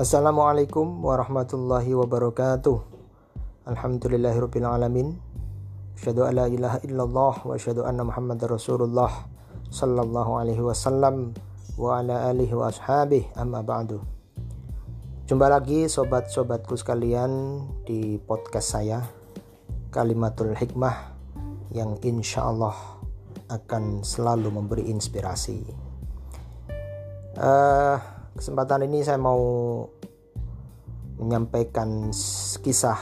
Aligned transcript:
Assalamualaikum 0.00 1.04
warahmatullahi 1.04 1.92
wabarakatuh 1.92 2.72
Alhamdulillahirabbil 3.68 4.64
alamin 4.64 5.20
Asyhadu 5.92 6.24
an 6.24 6.40
la 6.40 6.48
ilaha 6.48 6.80
illallah 6.88 7.34
wa 7.44 7.52
asyhadu 7.52 7.84
anna 7.84 8.08
Muhammadar 8.08 8.48
Rasulullah 8.48 9.12
sallallahu 9.68 10.40
alaihi 10.40 10.64
wasallam 10.64 11.36
wa 11.76 12.00
ala 12.00 12.32
alihi 12.32 12.48
wa 12.48 12.72
ashabih 12.72 13.28
amma 13.36 13.60
ba'du. 13.60 14.00
Jumpa 15.28 15.52
lagi 15.52 15.84
sobat-sobatku 15.84 16.80
sekalian 16.80 17.60
di 17.84 18.16
podcast 18.24 18.80
saya 18.80 19.04
Kalimatul 19.92 20.56
Hikmah 20.56 21.12
yang 21.76 22.00
insya 22.00 22.48
Allah 22.48 23.04
akan 23.52 24.00
selalu 24.00 24.48
memberi 24.48 24.88
inspirasi. 24.88 25.60
Uh, 27.36 28.19
kesempatan 28.40 28.88
ini 28.88 29.04
saya 29.04 29.20
mau 29.20 29.36
menyampaikan 31.20 32.08
kisah 32.64 32.96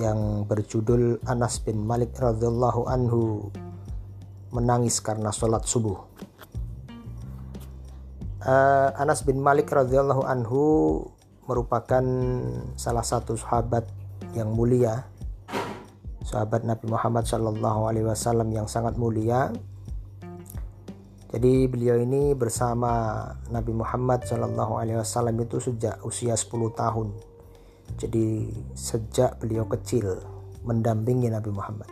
yang 0.00 0.48
berjudul 0.48 1.20
Anas 1.28 1.60
bin 1.60 1.84
Malik 1.84 2.16
radhiyallahu 2.16 2.88
anhu 2.88 3.52
menangis 4.48 4.96
karena 5.04 5.28
sholat 5.28 5.68
subuh. 5.68 6.08
Uh, 8.40 8.96
Anas 8.96 9.28
bin 9.28 9.36
Malik 9.44 9.68
radhiyallahu 9.68 10.24
anhu 10.24 10.64
merupakan 11.44 12.00
salah 12.80 13.04
satu 13.04 13.36
sahabat 13.36 13.84
yang 14.32 14.56
mulia, 14.56 15.04
sahabat 16.24 16.64
Nabi 16.64 16.88
Muhammad 16.88 17.28
Shallallahu 17.28 17.92
Alaihi 17.92 18.08
Wasallam 18.08 18.48
yang 18.56 18.64
sangat 18.64 18.96
mulia 18.96 19.52
jadi 21.32 21.64
beliau 21.64 21.96
ini 21.96 22.36
bersama 22.36 23.24
Nabi 23.48 23.72
Muhammad 23.72 24.28
Shallallahu 24.28 24.76
Alaihi 24.76 25.00
Wasallam 25.00 25.40
itu 25.40 25.64
sejak 25.64 26.04
usia 26.04 26.36
10 26.36 26.52
tahun. 26.76 27.08
Jadi 27.96 28.52
sejak 28.76 29.40
beliau 29.40 29.64
kecil 29.64 30.20
mendampingi 30.68 31.32
Nabi 31.32 31.48
Muhammad. 31.48 31.88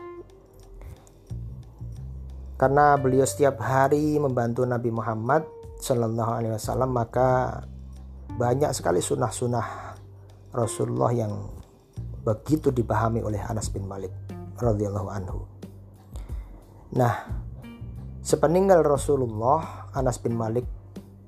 Karena 2.61 3.01
beliau 3.01 3.25
setiap 3.25 3.57
hari 3.65 4.21
membantu 4.21 4.69
Nabi 4.69 4.93
Muhammad 4.93 5.49
Shallallahu 5.81 6.33
Alaihi 6.37 6.55
Wasallam 6.61 6.93
maka 6.93 7.65
banyak 8.37 8.77
sekali 8.77 9.01
sunnah-sunnah 9.01 9.97
Rasulullah 10.53 11.17
yang 11.17 11.33
begitu 12.21 12.69
dipahami 12.69 13.25
oleh 13.25 13.41
Anas 13.41 13.73
bin 13.73 13.89
Malik 13.89 14.13
radhiyallahu 14.61 15.09
anhu. 15.09 15.49
Nah, 16.93 17.49
Sepeninggal 18.31 18.87
Rasulullah, 18.87 19.91
Anas 19.91 20.23
bin 20.23 20.39
Malik 20.39 20.63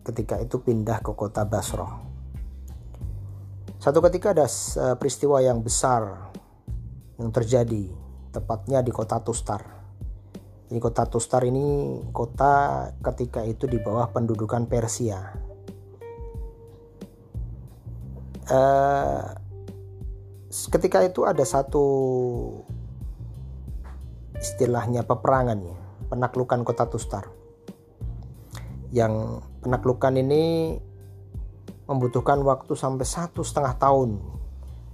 ketika 0.06 0.38
itu 0.38 0.62
pindah 0.62 1.02
ke 1.02 1.10
kota 1.18 1.42
Basrah. 1.42 1.98
Satu 3.82 3.98
ketika 4.06 4.30
ada 4.30 4.46
eh, 4.46 4.94
peristiwa 4.94 5.42
yang 5.42 5.66
besar 5.66 6.30
yang 7.18 7.34
terjadi, 7.34 7.90
tepatnya 8.30 8.86
di 8.86 8.94
kota 8.94 9.18
Tustar. 9.18 9.66
Di 10.70 10.78
kota 10.78 11.02
Tustar 11.10 11.42
ini 11.42 11.98
kota 12.14 12.86
ketika 13.02 13.42
itu 13.42 13.66
di 13.66 13.82
bawah 13.82 14.06
pendudukan 14.14 14.70
Persia. 14.70 15.18
Uh, 18.46 19.26
ketika 20.70 21.02
itu 21.02 21.26
ada 21.26 21.42
satu 21.42 21.82
istilahnya 24.38 25.02
peperangannya 25.02 25.81
penaklukan 26.12 26.60
kota 26.60 26.84
Tustar. 26.92 27.32
Yang 28.92 29.40
penaklukan 29.64 30.12
ini 30.20 30.76
membutuhkan 31.88 32.44
waktu 32.44 32.76
sampai 32.76 33.08
satu 33.08 33.40
setengah 33.40 33.80
tahun. 33.80 34.20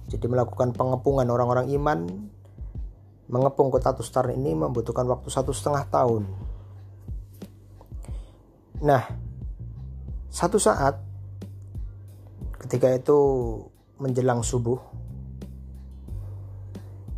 Jadi 0.07 0.25
melakukan 0.31 0.71
pengepungan 0.71 1.27
orang-orang 1.27 1.67
iman, 1.75 2.07
mengepung 3.27 3.67
kota 3.67 3.91
Tustar 3.91 4.31
ini 4.31 4.55
membutuhkan 4.55 5.03
waktu 5.11 5.27
satu 5.27 5.51
setengah 5.51 5.83
tahun. 5.91 6.23
Nah, 8.79 9.03
satu 10.31 10.55
saat 10.55 11.03
ketika 12.63 12.95
itu 12.95 13.19
menjelang 13.99 14.39
subuh, 14.39 14.79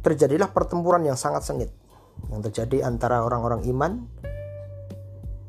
terjadilah 0.02 0.50
pertempuran 0.50 1.06
yang 1.06 1.14
sangat 1.14 1.46
sengit 1.46 1.81
yang 2.32 2.42
terjadi 2.42 2.88
antara 2.88 3.22
orang-orang 3.22 3.62
iman 3.70 3.92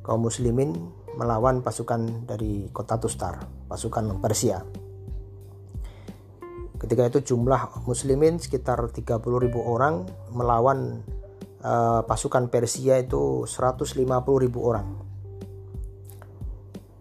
kaum 0.03 0.27
muslimin 0.27 0.75
melawan 1.15 1.63
pasukan 1.63 2.27
dari 2.27 2.67
kota 2.75 2.99
Tustar, 2.99 3.47
pasukan 3.71 4.19
Persia. 4.19 4.61
Ketika 6.83 7.07
itu 7.07 7.35
jumlah 7.35 7.87
muslimin 7.87 8.43
sekitar 8.43 8.83
30.000 8.91 9.23
orang 9.63 10.03
melawan 10.35 11.07
uh, 11.63 12.03
pasukan 12.03 12.51
Persia 12.51 12.99
itu 12.99 13.47
150.000 13.47 14.03
orang. 14.59 14.89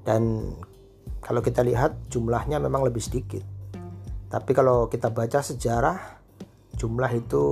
Dan 0.05 0.53
kalau 1.17 1.41
kita 1.41 1.65
lihat 1.65 1.97
jumlahnya 2.13 2.61
memang 2.61 2.85
lebih 2.85 3.01
sedikit. 3.01 3.41
Tapi 4.29 4.51
kalau 4.53 4.85
kita 4.85 5.09
baca 5.09 5.41
sejarah 5.41 5.97
jumlah 6.77 7.11
itu 7.17 7.43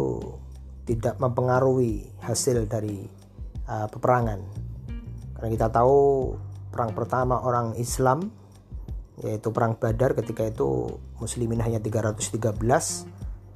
tidak 0.89 1.22
mempengaruhi 1.22 2.09
hasil 2.25 2.66
dari 2.66 3.05
uh, 3.69 3.85
peperangan. 3.85 4.41
Karena 5.38 5.47
kita 5.53 5.69
tahu 5.69 6.33
perang 6.73 6.97
pertama 6.97 7.38
orang 7.45 7.77
Islam 7.77 8.33
yaitu 9.22 9.53
perang 9.53 9.77
Badar 9.77 10.17
ketika 10.17 10.47
itu 10.47 10.97
muslimin 11.19 11.59
hanya 11.61 11.77
313 11.83 12.55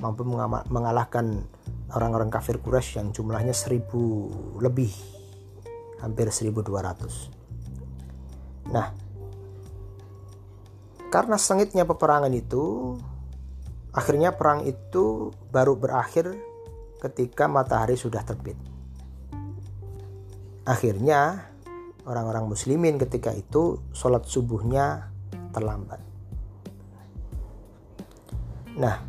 mampu 0.03 0.27
mengalahkan 0.67 1.47
orang-orang 1.95 2.27
kafir 2.27 2.59
Quraisy 2.59 2.99
yang 2.99 3.15
jumlahnya 3.15 3.55
1000 3.55 4.59
lebih 4.59 4.91
hampir 6.03 6.27
1200. 6.27 8.67
Nah, 8.75 8.91
karena 11.07 11.39
sengitnya 11.39 11.87
peperangan 11.87 12.35
itu 12.35 12.99
akhirnya 13.95 14.35
perang 14.35 14.67
itu 14.67 15.31
baru 15.47 15.79
berakhir 15.79 16.35
ketika 17.03 17.51
matahari 17.51 17.99
sudah 17.99 18.23
terbit. 18.23 18.55
Akhirnya 20.63 21.51
orang-orang 22.07 22.47
muslimin 22.47 22.95
ketika 22.95 23.35
itu 23.35 23.83
sholat 23.91 24.23
subuhnya 24.23 25.11
terlambat. 25.51 25.99
Nah, 28.79 29.03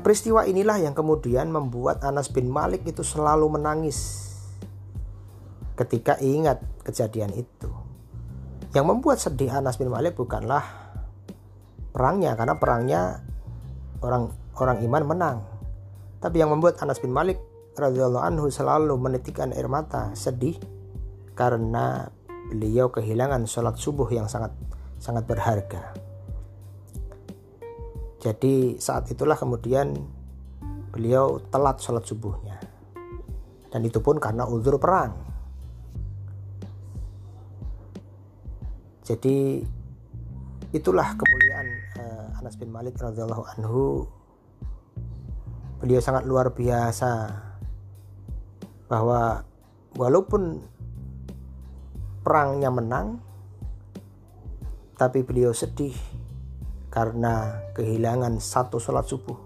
peristiwa 0.00 0.46
inilah 0.46 0.78
yang 0.78 0.94
kemudian 0.94 1.50
membuat 1.50 2.06
Anas 2.06 2.30
bin 2.30 2.46
Malik 2.46 2.86
itu 2.86 3.02
selalu 3.02 3.58
menangis 3.58 4.30
ketika 5.76 6.16
ingat 6.22 6.62
kejadian 6.86 7.34
itu. 7.34 7.68
Yang 8.72 8.86
membuat 8.86 9.18
sedih 9.18 9.50
Anas 9.50 9.76
bin 9.76 9.90
Malik 9.90 10.16
bukanlah 10.16 10.64
perangnya 11.92 12.38
karena 12.38 12.54
perangnya 12.56 13.00
orang 14.00 14.32
orang 14.56 14.78
iman 14.84 15.04
menang. 15.04 15.55
Tapi 16.26 16.42
yang 16.42 16.50
membuat 16.50 16.82
Anas 16.82 16.98
bin 16.98 17.14
Malik 17.14 17.38
radhiyallahu 17.78 18.18
anhu 18.18 18.50
selalu 18.50 18.98
menitikkan 18.98 19.54
air 19.54 19.70
mata 19.70 20.10
sedih 20.18 20.58
karena 21.38 22.10
beliau 22.50 22.90
kehilangan 22.90 23.46
sholat 23.46 23.78
subuh 23.78 24.10
yang 24.10 24.26
sangat 24.26 24.50
sangat 24.98 25.22
berharga. 25.22 25.94
Jadi 28.18 28.74
saat 28.82 29.06
itulah 29.06 29.38
kemudian 29.38 29.94
beliau 30.90 31.38
telat 31.46 31.78
sholat 31.78 32.02
subuhnya. 32.02 32.58
Dan 33.70 33.86
itu 33.86 34.02
pun 34.02 34.18
karena 34.18 34.50
uzur 34.50 34.82
perang. 34.82 35.14
Jadi 39.06 39.62
itulah 40.74 41.06
kemuliaan 41.14 41.66
uh, 42.02 42.38
Anas 42.42 42.58
bin 42.58 42.74
Malik 42.74 42.98
radhiyallahu 42.98 43.46
anhu 43.54 44.10
beliau 45.80 46.00
sangat 46.00 46.24
luar 46.24 46.52
biasa. 46.52 47.42
Bahwa 48.86 49.42
walaupun 49.98 50.62
perangnya 52.22 52.70
menang 52.70 53.22
tapi 54.96 55.20
beliau 55.22 55.52
sedih 55.52 55.94
karena 56.88 57.60
kehilangan 57.76 58.40
satu 58.40 58.80
sholat 58.80 59.04
subuh. 59.04 59.36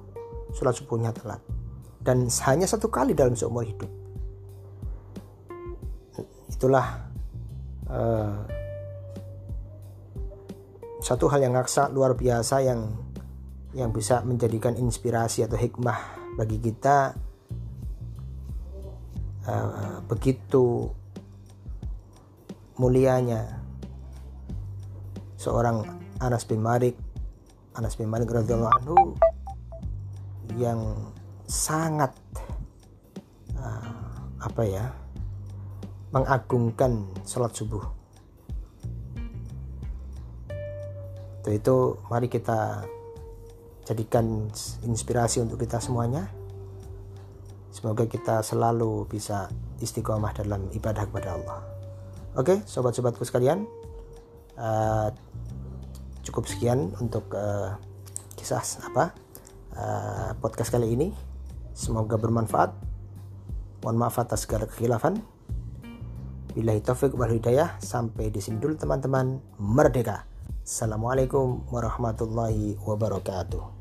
Sholat 0.55 0.75
subuhnya 0.79 1.11
telat. 1.11 1.43
Dan 2.01 2.31
hanya 2.47 2.65
satu 2.71 2.87
kali 2.87 3.13
dalam 3.13 3.35
seumur 3.35 3.67
hidup. 3.67 3.91
Itulah 6.49 6.87
uh, 7.91 8.35
satu 11.01 11.27
hal 11.33 11.43
yang 11.43 11.57
sangat 11.67 11.91
luar 11.97 12.15
biasa 12.15 12.63
yang 12.63 12.93
yang 13.75 13.91
bisa 13.91 14.23
menjadikan 14.23 14.75
inspirasi 14.79 15.47
atau 15.47 15.59
hikmah 15.59 16.20
bagi 16.39 16.59
kita 16.63 17.15
uh, 19.47 19.99
begitu 20.07 20.91
mulianya 22.79 23.61
seorang 25.41 25.85
Anas 26.21 26.45
bin 26.45 26.61
Malik 26.61 26.97
Anas 27.79 27.95
bin 27.97 28.11
Malik 28.11 28.29
radhiyallahu 28.29 28.77
anhu 28.83 28.99
yang 30.59 30.81
sangat 31.47 32.13
uh, 33.55 34.19
apa 34.43 34.63
ya 34.67 34.87
mengagungkan 36.11 37.07
sholat 37.23 37.55
subuh. 37.55 37.83
Itu, 41.41 41.49
itu 41.55 41.77
mari 42.11 42.27
kita 42.27 42.85
jadikan 43.91 44.47
inspirasi 44.87 45.43
untuk 45.43 45.59
kita 45.59 45.83
semuanya. 45.83 46.31
Semoga 47.75 48.07
kita 48.07 48.47
selalu 48.47 49.11
bisa 49.11 49.51
istiqomah 49.83 50.31
dalam 50.31 50.71
ibadah 50.71 51.11
kepada 51.11 51.35
Allah. 51.35 51.59
Oke 52.39 52.63
sobat-sobatku 52.63 53.27
sekalian 53.27 53.67
uh, 54.55 55.11
cukup 56.23 56.47
sekian 56.47 56.95
untuk 57.03 57.27
uh, 57.35 57.75
kisah 58.39 58.63
apa 58.87 59.11
uh, 59.75 60.31
podcast 60.39 60.71
kali 60.71 60.95
ini. 60.95 61.11
Semoga 61.75 62.15
bermanfaat. 62.15 62.71
Mohon 63.81 63.97
maaf 63.97 64.21
atas 64.21 64.45
segala 64.45 64.69
kekhilafan 64.69 65.25
Bila 66.53 66.77
taufik 66.85 67.17
wal 67.17 67.33
hidayah. 67.33 67.79
Sampai 67.81 68.29
di 68.29 68.43
sini 68.43 68.61
dulu 68.61 68.77
teman-teman. 68.77 69.41
Merdeka. 69.57 70.29
Assalamualaikum 70.61 71.67
warahmatullahi 71.73 72.77
wabarakatuh 72.85 73.80